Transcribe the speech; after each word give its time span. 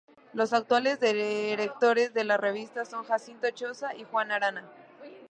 Los 0.33 0.51
actuales 0.51 0.99
directores 0.99 2.11
de 2.11 2.23
la 2.23 2.35
revista 2.35 2.85
son 2.85 3.03
Jacinto 3.05 3.47
Choza 3.51 3.95
y 3.95 4.03
Juan 4.03 4.31
Arana. 4.31 4.67